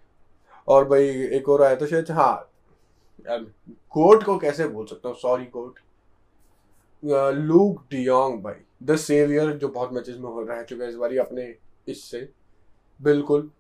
और 0.69 0.85
भाई 0.89 1.09
एक 1.37 1.49
और 1.49 1.63
आया 1.63 1.77
था 1.77 1.87
शायद 1.87 2.11
हाँ 2.11 2.52
कोट 3.27 4.23
को 4.25 4.37
कैसे 4.39 4.67
बोल 4.69 4.87
सकता 4.87 5.09
हूँ? 5.09 5.17
Sorry 5.17 5.45
quote 5.47 5.79
Luuk 7.03 7.83
de Jong 7.91 8.43
भाई, 8.43 8.55
द 8.83 8.97
सेवियर, 8.99 9.51
जो 9.53 9.69
बहुत 9.69 9.93
मैचेस 9.93 10.17
में 10.19 10.47
रह 10.47 10.63
चुका 10.63 10.85
है 10.85 10.91
इस 10.91 10.97
बारी 10.97 11.19
अपने 11.19 11.55
इससे। 11.89 12.29
बिल्कुल। 13.01 13.51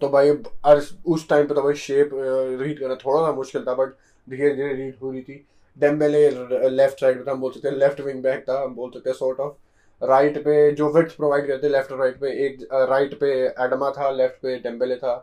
तो 0.00 0.08
भाई 0.08 0.30
उस 0.30 1.28
टाइम 1.28 1.46
पे 1.46 1.54
तो 1.54 1.62
भाई 1.62 1.74
शेप 1.76 2.10
रीड 2.12 2.78
करना 2.80 2.94
थोड़ा 2.96 3.20
सा 3.20 3.32
मुश्किल 3.36 3.64
था 3.64 3.74
बट 3.74 3.94
धीरे 4.28 4.54
धीरे 4.54 4.74
रीड 4.74 4.96
हो 5.02 5.10
रही 5.10 5.22
थी। 5.22 5.44
डेम्बेले 5.76 6.28
लेफ़्ट 6.70 7.00
साइड 7.00 7.18
पे 7.18 7.24
था, 7.26 7.32
हम 7.32 7.40
बोल 7.40 7.52
सकते 7.52 7.68
हैं। 7.68 7.76
लेफ़्ट 7.76 8.00
विंग 8.00 8.22
बैक 8.22 8.44
था, 8.48 8.62
हम 8.62 8.74
बोल 8.74 8.90
सकते 8.90 9.10
हैं 9.10 9.16
सॉर्ट 9.16 9.40
ऑफ़ 9.40 9.54
राइट 10.02 10.38
पे 10.44 10.70
जो 10.72 10.88
विथ 10.92 11.16
प्रोवाइड 11.16 11.46
करते 11.46 11.68
लेफ़्ट 11.68 11.92
और 11.92 11.98
राइट 11.98 12.20
पे 12.20 12.28
एक 12.46 12.62
राइट 12.90 13.18
पे 13.20 13.32
एडमा 13.64 13.90
था 13.90 14.10
लेफ़्ट 14.10 14.42
पे 14.42 14.58
डेम्बेले 14.58 14.96
था। 14.96 15.14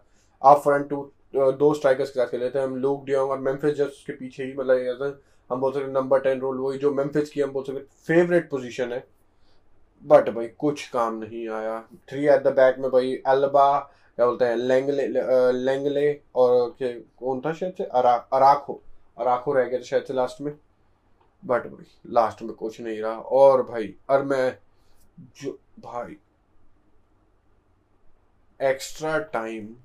आप 0.41 0.61
फ्रंट 0.63 0.89
टू 0.89 1.09
दो 1.33 1.73
स्ट्राइकर्स 1.73 2.09
के 2.09 2.19
साथ 2.19 2.27
खेले 2.27 2.49
थे 2.49 2.59
हम 2.59 2.75
लूक 2.75 3.05
डियोंग 3.05 3.31
और 3.31 3.39
मेम्फिस 3.39 3.73
जस्ट 3.75 4.05
के 4.07 4.13
पीछे 4.13 4.43
ही 4.43 4.53
मतलब 4.53 5.21
हम 5.49 5.59
बोल 5.61 5.73
सकते 5.73 5.91
नंबर 5.91 6.19
टेन 6.19 6.39
रोल 6.39 6.57
वही 6.57 6.77
जो 6.77 6.93
मेम्फिस 6.93 7.29
की 7.29 7.41
हम 7.41 7.51
बोल 7.51 7.63
सकते 7.63 7.79
फेवरेट 8.07 8.49
पोजीशन 8.49 8.93
है। 8.93 9.05
बट 10.03 10.29
भाई 10.29 10.47
कुछ 10.59 10.87
काम 10.89 11.17
नहीं 11.19 11.47
आया। 11.49 11.79
थ्री 12.09 12.25
एट 12.27 12.43
द 12.43 12.53
बैक 12.55 12.77
में 12.79 12.89
भाई 12.91 13.11
एल्बा 13.27 13.77
क्या 14.15 14.25
बोलते 14.25 14.45
हैं 14.45 14.55
लेंगले 14.55 15.07
लेंगले 15.53 16.11
और 16.35 16.75
कौन 16.81 17.41
था 17.41 17.53
शायद 17.53 17.73
से? 17.77 17.83
अरा, 17.83 18.13
अराखो 18.33 18.81
अराखो 19.17 19.53
रह 19.53 19.63
गया 19.63 19.81
शायद 19.81 20.03
से 20.03 20.13
लास्ट 20.13 20.41
में। 20.41 20.53
बट 21.43 21.67
भाई 21.67 21.85
लास्ट 22.13 22.41
में 22.41 22.53
कुछ 22.53 22.79
नहीं 22.81 23.01
रहा। 23.01 23.19
और 23.19 23.63
भाई 23.63 23.93
और 24.09 24.23
मैं 24.23 24.57
जो 25.41 25.57
भाई 25.79 26.17
एक्स्ट्रा 28.59 29.17
टाइम 29.33 29.75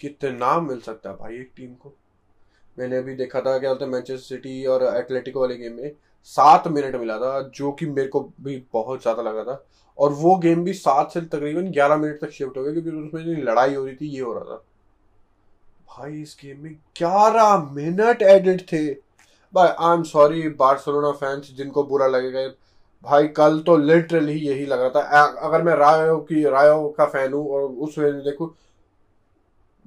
कितना 0.00 0.58
मिल 0.60 0.80
सकता 0.80 1.10
है 1.10 1.16
भाई 1.16 1.34
एक 1.34 1.50
टीम 1.56 1.72
को? 1.74 1.92
मैंने 2.76 2.96
अभी 2.96 3.14
देखा 3.16 3.40
था, 3.40 3.58
क्या 3.58 3.70
बोलते 3.70 3.84
हैं 3.84 3.92
मैनचेस्टर 3.92 4.26
सिटी 4.26 4.64
और 4.66 4.82
एथलेटिको 4.86 5.40
वाले 5.40 5.56
गेम 5.56 5.76
में 5.76 5.92
सात 6.24 6.68
मिनट 6.68 6.96
मिला 6.96 7.16
था, 7.18 7.40
जो 7.50 7.72
कि 7.72 7.86
मेरे 7.86 8.08
को 8.08 8.20
भी 8.40 8.56
बहुत 8.72 9.02
ज़्यादा 9.02 9.22
लग 9.22 9.36
रहा 9.36 9.44
था। 9.44 9.64
और 9.98 10.12
वो 10.14 10.36
गेम 10.38 10.62
भी 10.64 10.72
सात 10.74 11.10
से 11.12 11.20
तकरीबन 11.22 11.70
ग्यारह 11.72 11.96
मिनट 11.96 12.20
तक 12.20 12.30
शिफ्ट 12.30 12.56
हो 12.56 12.62
गया 12.62 12.72
क्योंकि 12.72 12.90
उसमें 12.90 13.24
जो 13.24 13.42
लड़ाई 13.42 13.74
हो 13.74 13.84
रही 13.84 13.94
थी, 13.96 14.06
ये 14.06 14.20
हो 14.20 14.32
रहा 14.32 14.44
था। 14.44 14.62
भाई 15.88 16.20
इस 16.22 16.36
गेम 16.42 16.62
में 16.62 16.72
ग्यारह 16.98 17.56
मिनट 17.72 18.22
एडिट 18.24 18.62
थे। 18.72 18.84
भाई 19.54 19.68
I 19.68 19.96
am 19.96 20.02
sorry 20.04 20.48
Barcelona 20.56 21.10
fans 21.12 21.52
जिनको 21.56 21.84
बुरा 21.84 22.06
लगेगा, 22.06 22.46
भाई 23.04 23.28
कल 23.30 23.60
तो 23.66 23.76
लिटरली 23.76 24.38
यही 24.38 24.66
लग 24.66 24.80
रहा 24.80 24.90
था। 24.90 25.24
अगर 25.40 25.62
मैं 25.62 25.74
रायो 25.76 26.16
की, 26.20 26.42
रायो 26.44 26.88
का 26.98 27.06
फ़ैन 27.06 27.32
हूँ 27.32 27.48
और 27.50 27.62
उस 27.62 27.98
देखूँ 27.98 28.54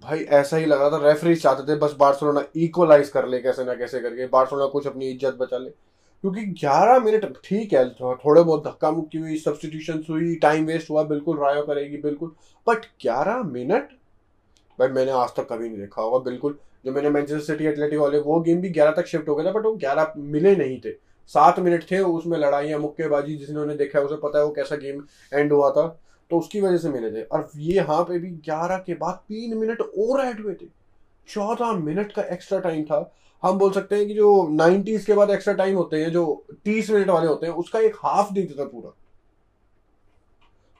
भाई, 0.03 0.19
ऐसा 0.19 0.57
ही 0.57 0.65
लग 0.65 0.79
रहा 0.81 0.89
था 0.91 0.97
रेफरी 1.05 1.35
चाहते 1.35 1.63
थे 1.67 1.77
बस 1.79 1.93
बार्सिलोना 1.99 2.43
इक्वलाइज 2.55 3.09
कर 3.09 3.27
ले 3.27 3.39
कैसे 3.41 3.63
ना 3.63 3.73
कैसे 3.75 3.99
करके, 3.99 4.27
बार्सिलोना 4.27 4.65
कुछ 4.67 4.87
अपनी 4.87 5.09
इज़्ज़त 5.09 5.35
बचा 5.35 5.57
ले। 5.57 5.69
क्योंकि 5.69 6.45
11 6.61 6.99
मिनट, 6.99 7.25
ठीक 7.45 7.73
है 7.73 7.89
थोड़े 7.93 8.41
बहुत 8.41 8.63
धक्का 8.65 8.91
मुक्की 8.91 9.17
हुई 9.17 9.37
सब्सटीट्यूशन 9.37 10.03
हुई 10.09 10.35
टाइम 10.35 10.65
वेस्ट 10.65 10.89
हुआ, 10.89 11.03
बिल्कुल 11.03 11.37
रायो 11.39 11.61
करेगी, 11.63 11.97
बिल्कुल। 11.97 12.31
बट 12.67 12.85
11 13.01 13.41
मिनट? 13.43 13.89
भाई, 14.79 14.87
मैंने 14.89 15.11
आज 15.11 15.29
तक 15.29 15.47
कभी 15.49 15.69
नहीं 15.69 15.79
देखा 15.79 16.01
होगा, 16.01 16.19
बिल्कुल। 16.19 16.57
जो 16.85 16.91
मैंने 16.91 17.09
मैनचेस्टर 17.09 17.45
सिटी 17.45 17.65
एथलेटिक 17.65 17.99
वाले, 17.99 18.19
वो 18.19 18.39
गेम 18.41 18.61
भी 18.61 18.69
ग्यारह 18.69 18.91
तक 18.91 19.05
शिफ्ट 19.05 19.29
हो 19.29 19.35
गया 19.35 19.45
था 19.45 19.51
बट 19.51 19.65
वो 19.65 19.73
ग्यारह 19.75 20.13
मिले 20.17 20.55
नहीं 20.55 20.79
थे। 20.79 20.91
सात 21.31 21.59
मिनट 21.59 21.83
थे, 21.91 21.99
उसमें 21.99 22.37
लड़ाइयाँ, 22.37 22.79
मुक्केबाजी, 22.79 23.35
जिसने 23.35 23.59
उन्हें 23.59 23.77
देखा 23.77 23.99
है, 23.99 24.05
उसे 24.05 24.15
पता 24.15 24.39
है 24.39 24.45
वो 24.45 24.51
कैसा 24.51 24.75
गेम 24.75 25.03
एंड 25.33 25.53
हुआ 25.53 25.69
था। 25.71 25.85
तो 26.33 26.37
उसकी 26.39 26.61
वजह 26.61 26.77
से 26.77 26.89
मिले 26.89 27.11
थे। 27.11 27.21
और 27.23 27.49
ये 27.55 27.73
यहाँ 27.75 28.03
पे 28.03 28.17
भी 28.19 28.29
ग्यारह 28.45 28.77
के 28.77 28.93
बाद 28.93 29.15
तीन 29.15 29.57
मिनट 29.57 29.81
और 29.81 30.21
ऐड 30.21 30.39
हुए 30.39 30.53
थे। 30.53 30.65
चौदह 31.27 31.71
मिनट 31.73 32.11
का 32.11 32.21
एक्स्ट्रा 32.21 32.59
टाइम 32.59 32.83
था। 32.83 33.11
हम 33.43 33.57
बोल 33.57 33.71
सकते 33.71 33.95
हैं 33.95 34.07
कि 34.07 34.13
जो 34.13 34.47
नाइनटीज 34.51 35.05
के 35.05 35.13
बाद 35.13 35.29
एक्स्ट्रा 35.29 35.53
टाइम 35.53 35.75
होते 35.75 35.97
हैं, 35.97 36.11
जो 36.11 36.45
तीस 36.65 36.89
मिनट 36.89 37.09
वाले 37.09 37.27
होते 37.27 37.47
हैं, 37.47 37.53
उसका 37.53 37.79
एक 37.79 37.95
हाफ़ 37.95 38.33
दिन 38.33 38.47
था 38.59 38.65
पूरा। 38.65 38.93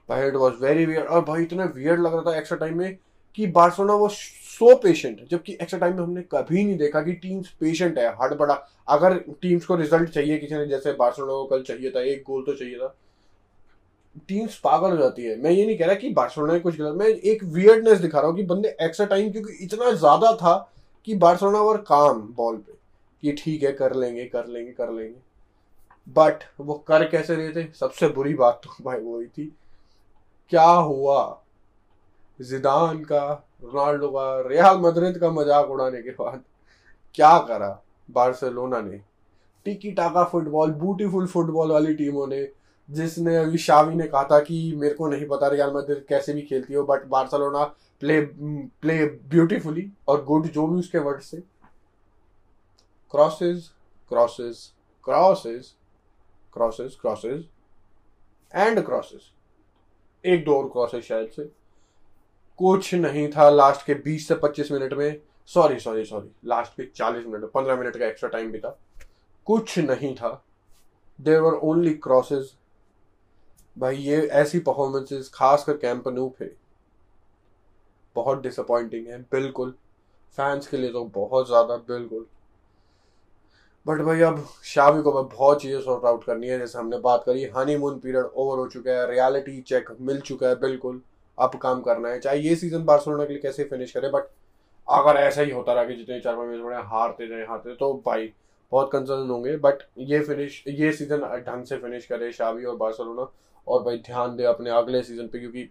भाई 0.09 0.27
इट 0.27 0.35
वॉज़ 0.35 0.53
वेरी 0.55 0.85
वियर 0.85 1.03
और 1.03 1.23
भाई 1.25 1.43
इतना 1.43 1.65
वियर 1.75 1.97
लग 1.97 2.13
रहा 2.13 2.21
था 2.21 2.37
एक्स्ट्रा 2.37 2.57
टाइम 2.57 2.77
में 2.77 2.97
कि 3.37 3.47
बार्सोना 3.47 3.93
वो 3.93 4.07
सो 4.07 4.75
पेशेंट 4.75 5.19
है 5.19 5.25
जबकि 5.27 5.53
एक्स्ट्रा 5.53 5.79
टाइम 5.79 5.95
में 5.95 6.03
हमने 6.03 6.21
कभी 6.31 6.63
नहीं 6.63 6.77
देखा 6.77 7.01
कि 7.01 7.13
टीम्स 7.13 7.49
पेशेंट 7.59 7.97
है, 7.97 8.09
हड़बड़ा। 8.21 8.53
अगर 8.87 9.17
टीम्स 9.41 9.65
को 9.65 9.75
रिज़ल्ट 9.75 10.09
चाहिए 10.09 10.37
किसी 10.37 10.55
ने, 10.55 10.65
जैसे 10.65 10.93
बार्सोना 10.93 11.33
को 11.33 11.45
कल 11.45 11.63
चाहिए 11.63 11.91
था, 11.91 12.01
एक 12.01 12.23
गोल 12.27 12.43
तो 12.43 12.53
चाहिए 12.53 12.75
था। 12.75 12.95
टीम्स 14.27 14.57
पागल 14.59 14.91
हो 14.91 14.97
जाती 14.97 15.23
है। 15.23 15.35
मैं 15.41 15.51
ये 15.51 15.65
नहीं 15.65 15.77
कह 15.77 15.85
रहा 15.85 15.95
कि 15.95 16.09
बार्सिलोना 16.13 16.57
कुछ 16.59 16.77
गलत 16.77 16.95
मैं 16.95 17.07
एक 17.07 17.43
वियर्डनेस 17.45 17.99
दिखा 17.99 18.19
रहा 18.19 18.27
हूँ 18.27 18.35
कि 18.37 18.43
बंदे 18.45 18.75
एक्स्ट्रा 18.81 19.05
टाइम 19.05 19.31
क्योंकि 19.31 19.53
इतना 19.65 19.91
ज़्यादा 19.93 20.31
था 20.35 20.55
कि 21.07 21.15
बार्सिलोना 21.17 21.61
वर 21.61 21.77
काम 21.83 22.21
बॉल 22.37 22.57
पे। 22.57 22.73
कि 23.23 23.31
ठीक 23.33 23.63
है, 23.63 23.71
कर 23.71 23.93
लेंगे 23.95 24.25
कर 24.25 24.47
लेंगे 24.47 24.71
कर 24.71 24.91
लेंगे। 24.91 25.19
बट 26.07 26.43
वो 26.59 26.73
कर 26.87 27.07
कैसे 27.07 27.35
रहे 27.35 27.51
थे? 27.53 27.67
सबसे 27.73 28.07
बुरी 28.09 28.33
बात 28.33 28.61
तो 28.63 28.83
भाई 28.83 28.99
वही 28.99 29.25
थी। 29.27 29.45
क्या 30.51 30.63
हुआ? 30.63 31.39
जिदान 32.39 33.03
का 33.03 33.25
रोनाल्डो 33.63 34.07
का 34.09 34.41
रियाल 34.47 34.77
मदरिद 34.77 35.17
का 35.17 35.29
मज़ाक 35.31 35.69
उड़ाने 35.69 36.01
के 36.01 36.11
बाद 36.13 36.43
क्या 37.15 37.37
करा 37.39 37.79
बार्सिलोना 38.09 38.81
ने? 38.81 38.99
टिकी 39.65 39.91
टाका 39.91 40.23
फुटबॉल 40.23 40.71
ब्यूटीफुल 40.73 41.27
फुटबॉल 41.27 41.71
वाली 41.71 41.93
टीमों 41.95 42.27
ने 42.27 42.43
जिसने 42.91 43.37
अभी 43.37 43.57
शावी 43.57 43.95
ने 43.95 44.07
कहा 44.07 44.23
था 44.23 44.39
कि 44.39 44.73
मेरे 44.75 44.95
को 44.95 45.07
नहीं 45.07 45.27
पता 45.27 45.47
रियाल 45.47 45.73
मदरिद 45.73 46.05
कैसे 46.09 46.33
भी 46.33 46.41
खेलती 46.41 46.73
हो 46.73 46.83
but 46.83 47.05
Barcelona 47.05 47.63
play 47.99 48.21
play 48.81 49.05
beautifully 49.05 49.91
और 50.07 50.23
गुड 50.25 50.47
जो 50.47 50.67
भी 50.67 50.79
उसके 50.79 50.97
वर्ड 50.97 51.21
से 51.21 51.37
crosses 53.11 53.71
crosses 54.09 54.73
crosses 55.03 55.75
crosses 56.53 56.97
crosses 57.01 57.45
and 58.55 58.85
crosses 58.85 59.31
एक 60.25 60.45
दो 60.45 60.57
और 60.57 60.69
क्रॉसेस 60.69 61.05
शायद 61.05 61.29
से। 61.29 61.45
कुछ 62.57 62.93
नहीं 62.93 63.27
था 63.27 63.49
लास्ट 63.49 63.85
के 63.85 63.95
20 63.95 64.27
से 64.27 64.35
25 64.35 64.71
मिनट 64.71 64.93
में। 64.93 65.21
सॉरी 65.45 65.79
सॉरी 65.79 66.05
सॉरी 66.05 66.31
लास्ट 66.45 66.71
के 66.71 66.85
40 66.85 67.25
मिनट 67.25 67.51
पंद्रह 67.51 67.75
मिनट 67.75 67.97
का 67.97 68.05
एक्स्ट्रा 68.05 68.29
टाइम 68.29 68.51
भी 68.51 68.59
था। 68.59 68.79
कुछ 69.45 69.79
नहीं 69.79 70.15
था। 70.15 70.45
देर 71.21 71.39
वर 71.39 71.53
ओनली 71.53 71.93
क्रॉसेस 71.93 72.57
भाई, 73.77 73.95
ये 73.95 74.17
ऐसी 74.33 74.59
परफॉर्मेंसेस 74.59 75.29
खासकर 75.33 75.77
कैंप 75.77 76.07
नू 76.07 76.27
पे, 76.39 76.51
बहुत 78.15 78.41
डिसअपॉइंटिंग 78.41 79.07
है, 79.07 79.17
बिल्कुल। 79.31 79.73
फैंस 80.37 80.67
के 80.67 80.77
लिए 80.77 80.91
तो 80.91 81.03
बहुत 81.05 81.47
ज़्यादा, 81.47 81.75
बिल्कुल। 81.87 82.25
बट 83.85 84.01
भाई, 84.01 84.21
अब 84.21 84.45
शावी 84.63 85.01
को 85.01 85.13
मैं 85.13 85.23
बहुत 85.29 85.61
चीज़ें 85.61 85.81
सॉर्ट 85.81 86.05
आउट 86.05 86.23
करनी 86.23 86.47
है, 86.47 86.59
जैसे 86.59 86.77
हमने 86.79 86.97
बात 86.99 87.23
करी 87.25 87.43
हनीमून 87.55 87.99
पीरियड 87.99 88.25
ओवर 88.25 88.57
हो 88.57 88.67
चुका 88.67 88.91
है 88.91 89.09
रियलिटी 89.11 89.59
चेक 89.61 89.89
मिल 90.01 90.21
चुका 90.21 90.47
है, 90.47 90.55
बिल्कुल। 90.59 91.01
अब 91.37 91.55
काम 91.55 91.81
करना 91.81 92.09
है, 92.09 92.19
चाहे 92.19 92.39
ये 92.39 92.55
सीज़न 92.55 92.85
बार्सिलोना 92.85 93.25
के 93.25 93.33
लिए 93.33 93.41
कैसे 93.41 93.63
फिनिश 93.63 93.91
करे 93.91 94.09
बट 94.09 94.23
अगर 94.87 95.19
ऐसा 95.19 95.41
ही 95.41 95.51
होता 95.51 95.73
रहा 95.73 95.83
कि 95.85 95.95
जितने 95.95 96.19
चार 96.19 96.35
पाँच 96.35 96.59
मैच 96.61 96.85
हारते 96.85 97.25
रहे, 97.25 97.45
हारते 97.45 97.75
तो 97.75 97.93
भाई, 98.05 98.31
बहुत 98.71 98.91
कंसर्न 98.91 99.29
होंगे। 99.29 99.55
बट 99.57 99.83
ये 99.99 100.19
फिनिश 100.19 100.63
ये 100.67 100.91
सीज़न 100.93 101.21
ढंग 101.47 101.65
से 101.65 101.77
फिनिश 101.77 102.05
करे 102.05 102.31
शावी 102.31 102.65
और 102.65 102.75
बार्सिलोना 102.77 103.31
और 103.67 103.83
भाई 103.83 103.97
ध्यान 103.99 104.35
दे 104.35 104.43
अपने 104.45 104.69
अगले 104.71 105.01
सीज़न 105.03 105.27
पे, 105.27 105.39
क्योंकि 105.39 105.69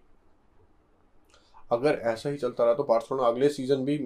अगर 1.71 1.99
ऐसा 2.05 2.29
ही 2.29 2.37
चलता 2.37 2.63
रहा 2.65 2.73
तो 2.73 2.83
बार्सिलोना 2.83 3.27
अगले 3.27 3.49
सीज़न 3.49 3.85
भी 3.85 3.97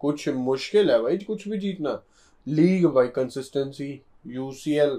कुछ 0.00 0.28
मुश्किल 0.30 0.90
है 0.90 1.00
भाई, 1.02 1.18
कुछ 1.18 1.48
भी 1.48 1.58
जीतना। 1.58 2.02
लीग 2.46 2.86
भाई 2.86 3.08
कंसिस्टेंसी 3.10 4.00
यूसीएल 4.26 4.96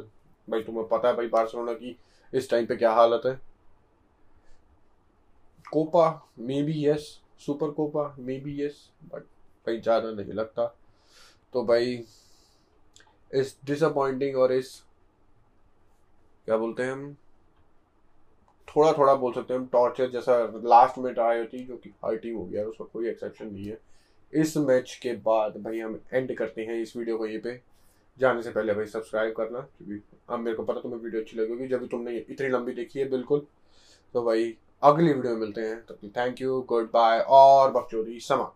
भाई 0.48 0.63
तुम्हें 0.63 0.88
पता 0.88 1.08
है 1.08 1.16
भाई 1.16 1.27
बार्सिलोना 1.30 1.74
की 1.74 1.98
इस 2.34 2.50
टाइम 2.50 2.66
पे 2.66 2.75
क्या 2.75 2.92
हालत 2.94 3.25
है। 3.25 3.39
Copa 5.66 6.10
maybe 6.63 6.86
yes 6.86 7.08
super 7.39 7.72
Copa 7.72 8.13
maybe 8.39 8.62
yes 8.63 8.89
but 9.06 9.24
भाई 9.68 9.80
ज़्यादा 9.80 10.12
नहीं 10.12 10.34
लगता। 10.34 10.66
तो 11.54 11.63
भाई, 11.66 11.94
इस 13.32 13.58
डिसअपॉइंटिंग 13.66 14.38
और 14.38 14.51
इस, 14.54 14.70
क्या 16.48 16.58
बोलते 16.58 16.84
हैं 16.84 16.92
हम? 16.92 17.16
थोड़ा 18.68 18.92
थोड़ा 18.94 19.16
बोल 19.16 19.34
सकते 19.34 19.54
हैं 19.54 19.62
हम 19.62 19.68
टॉर्चर 19.68 20.10
जैसा 20.10 20.62
लास्ट 20.66 20.98
में 20.98 21.14
ट्राई 21.14 21.40
होती 21.40 21.60
जो 21.60 21.78
कि 21.78 21.90
हर 22.06 22.16
टीम 22.16 22.38
हो 22.38 22.46
गया, 22.46 22.66
उसका 22.66 22.86
कोई 22.86 23.10
एक्सेप्शन 23.10 23.48
नहीं 23.48 23.66
है। 23.66 23.80
इस 24.34 24.58
मैच 24.58 25.00
के 25.02 25.14
बाद 25.14 25.58
भाई 25.58 25.80
हम 25.80 26.00
एंड 26.14 26.38
करते 26.38 26.62
हैं 26.62 26.82
इस 26.82 26.98
वीडियो 26.98 27.18
को 27.18 27.26
ये 27.26 27.38
पे। 27.38 27.62
जाने 28.20 28.42
से 28.44 28.52
पहले 28.52 28.74
भाई 28.74 28.86
सब्सक्राइब 28.86 29.34
करना, 29.34 29.60
क्योंकि 29.60 30.04
अब 30.30 30.40
मेरे 30.40 30.58
को 30.58 30.64
पता 30.64 30.80
तुम्हें 30.80 31.00
वीडियो 31.00 31.22
अच्छी 31.22 31.38
लगेगी, 31.38 31.68
जब 31.68 31.88
तुमने 31.88 32.18
इतनी 32.18 32.48
लंबी 32.48 32.72
देखी 32.72 33.00
है, 33.00 33.10
बिल्कुल। 33.10 33.46
तो 34.14 34.24
भाई, 34.24 34.58
अगली 34.84 35.14
वीडियो 35.14 35.34
में 35.34 35.40
मिलते 35.40 35.62
हैं। 35.62 35.86
तो 35.86 35.98
थैंक 36.04 36.42
यू 36.42 36.62
गुड 36.62 36.90
बाय 36.94 37.20
और 37.20 37.72
बकचोदी 37.72 38.20
समाप्त। 38.20 38.56